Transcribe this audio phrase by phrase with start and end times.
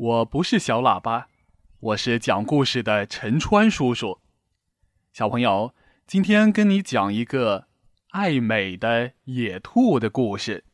[0.00, 1.28] 我不是小喇叭，
[1.78, 4.18] 我是讲故事的陈川叔叔。
[5.12, 5.74] 小朋友，
[6.06, 7.66] 今天跟你讲一个
[8.12, 10.64] 爱美的野兔的故事。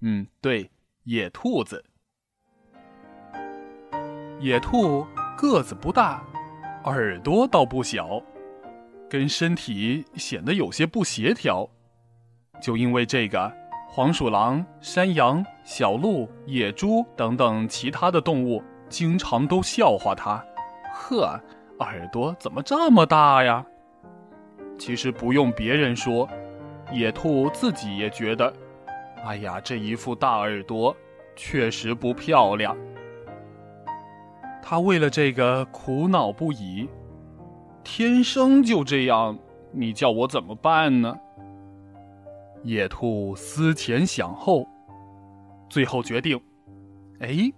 [0.00, 0.72] 嗯，对，
[1.04, 1.84] 野兔子。
[4.40, 5.06] 野兔
[5.38, 6.26] 个子不大，
[6.86, 8.20] 耳朵倒不小，
[9.08, 11.70] 跟身体显得有些不协调。
[12.60, 13.65] 就因为这个。
[13.88, 20.44] 黄鼠狼、山羊、小鹿、野猪等等其他的动物，经常都笑话它。
[20.92, 21.40] 呵，
[21.78, 23.64] 耳朵怎么这么大呀？
[24.78, 26.28] 其实不用别人说，
[26.92, 28.52] 野兔自己也觉得，
[29.24, 30.94] 哎呀，这一副大耳朵
[31.34, 32.76] 确实不漂亮。
[34.62, 36.88] 他为了这个苦恼不已。
[37.82, 39.38] 天生就这样，
[39.70, 41.16] 你叫我怎么办呢？
[42.62, 44.66] 野兔思前想后，
[45.68, 46.40] 最后决定：
[47.20, 47.52] 哎，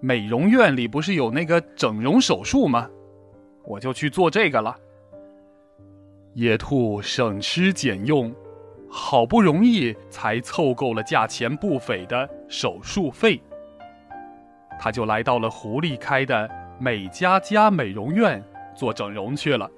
[0.00, 2.88] 美容院里不是有那个整容手术吗？
[3.64, 4.76] 我就去做这个了。
[6.34, 8.34] 野兔省吃俭用，
[8.88, 13.40] 好不容易才凑够了价钱不菲的手术费。
[14.78, 18.42] 他就来到了狐狸开的美佳佳美容院
[18.74, 19.70] 做整容去了。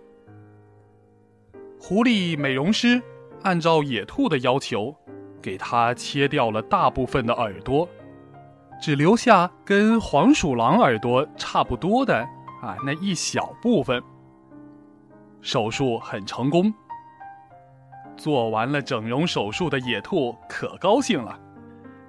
[1.81, 3.01] 狐狸美容师。
[3.43, 4.95] 按照野兔的要求，
[5.41, 7.89] 给他切掉了大部分的耳朵，
[8.81, 12.17] 只留下跟黄鼠狼耳朵差不多的
[12.61, 14.03] 啊那一小部分。
[15.41, 16.75] 手术很成功，
[18.17, 21.39] 做完了整容手术的野兔可高兴了，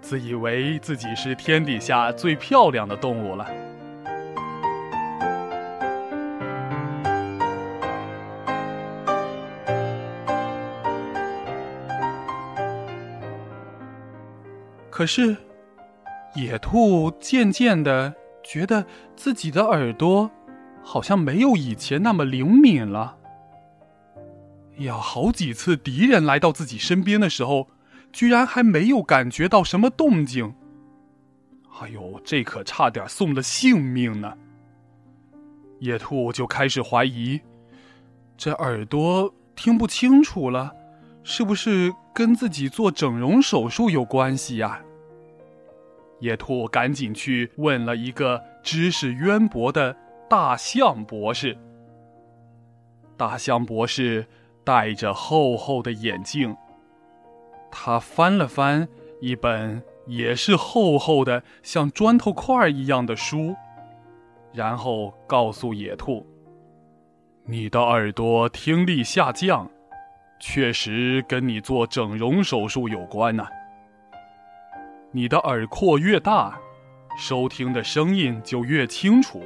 [0.02, 3.48] 自以为自己是天底下最漂亮的动物了。
[15.00, 15.38] 可是，
[16.36, 20.30] 野兔渐渐的觉得自己的耳朵
[20.84, 23.16] 好像没有以前那么灵敏了。
[24.80, 27.70] 呀，好几次敌人来到自己身边的时候，
[28.12, 30.54] 居然还没有感觉到什么动静。
[31.80, 34.34] 哎呦，这可差点送了性命呢！
[35.80, 37.40] 野兔就开始怀疑，
[38.36, 40.74] 这耳朵听不清楚了，
[41.24, 44.82] 是不是跟自己做整容手术有关系呀？
[46.20, 49.96] 野兔赶紧去问了一个知识渊博的
[50.30, 51.58] 大象博士。
[53.18, 54.26] 大象博士
[54.64, 56.56] 戴着厚厚的眼镜，
[57.72, 58.88] 他翻了翻
[59.20, 63.56] 一本也是厚厚的像砖头块一样的书，
[64.54, 66.26] 然后告诉野兔
[67.46, 69.70] ：“你的耳朵听力下降，
[70.40, 73.46] 确实跟你做整容手术有关呢。”
[75.12, 76.60] 你的耳廓越大，
[77.18, 79.42] 收听的声音就越清楚。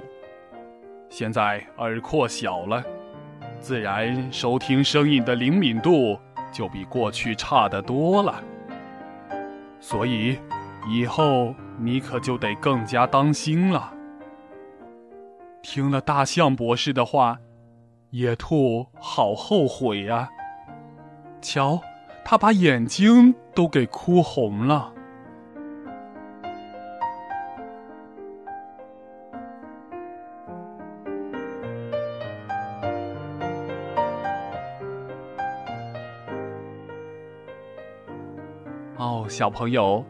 [1.10, 2.84] 现在耳廓小了，
[3.62, 6.20] 自然收听声音的灵敏度
[6.52, 8.44] 就比过去差得多了。
[9.80, 10.38] 所以，
[10.90, 13.94] 以后你可就得更加当心了。
[15.62, 17.40] 听了大象博士的话，
[18.10, 20.30] 野兔好后悔呀！
[21.42, 21.82] 瞧，
[22.26, 24.92] 他把眼睛都给哭红了。
[38.98, 40.06] 哦，小朋友，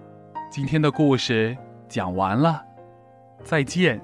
[0.50, 1.58] 今天的故事
[1.88, 2.62] 讲完了，
[3.42, 4.00] 再见。